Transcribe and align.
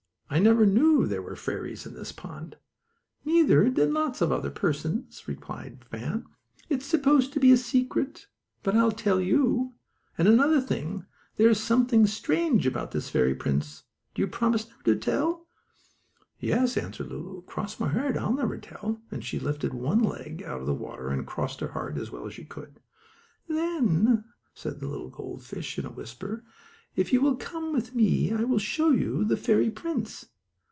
I 0.33 0.39
never 0.39 0.65
knew 0.65 1.07
there 1.07 1.21
were 1.21 1.35
fairies 1.35 1.85
in 1.85 1.93
this 1.93 2.13
pond!" 2.13 2.55
"Neither 3.25 3.67
did 3.67 3.91
lots 3.91 4.21
of 4.21 4.31
other 4.31 4.49
persons," 4.49 5.27
replied 5.27 5.83
Fan. 5.83 6.25
"It's 6.69 6.85
supposed 6.85 7.33
to 7.33 7.39
be 7.41 7.51
a 7.51 7.57
secret, 7.57 8.27
but 8.63 8.73
I'll 8.73 8.93
tell 8.93 9.19
you. 9.19 9.73
And, 10.17 10.29
another 10.29 10.61
thing. 10.61 11.05
There 11.35 11.49
is 11.49 11.59
something 11.61 12.07
strange 12.07 12.65
about 12.65 12.91
this 12.91 13.09
fairy 13.09 13.35
prince. 13.35 13.83
Do 14.15 14.21
you 14.21 14.27
promise 14.29 14.69
never 14.69 14.83
to 14.83 14.95
tell?" 14.95 15.47
"Yes," 16.39 16.77
answered 16.77 17.09
Lulu. 17.09 17.41
"Cross 17.41 17.81
my 17.81 17.89
heart 17.89 18.15
I'll 18.15 18.31
never 18.33 18.57
tell," 18.57 19.01
and 19.11 19.25
she 19.25 19.37
lifted 19.37 19.73
one 19.73 19.99
leg 20.01 20.43
out 20.43 20.61
of 20.61 20.65
the 20.65 20.73
water 20.73 21.09
and 21.09 21.27
crossed 21.27 21.59
her 21.59 21.73
heart 21.73 21.97
as 21.97 22.09
well 22.09 22.25
as 22.25 22.33
she 22.35 22.45
could. 22.45 22.79
"Then," 23.49 24.23
said 24.53 24.79
the 24.79 24.87
gold 25.11 25.43
fish 25.43 25.77
in 25.77 25.85
a 25.85 25.91
whisper, 25.91 26.45
"If 26.93 27.13
you 27.13 27.21
will 27.21 27.37
come 27.37 27.71
with 27.71 27.95
me 27.95 28.33
I 28.33 28.43
will 28.43 28.59
show 28.59 28.89
you 28.89 29.23
the 29.23 29.37
fairy 29.37 29.69
prince. 29.71 30.25